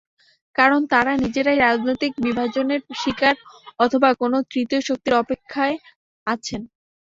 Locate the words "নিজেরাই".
1.23-1.57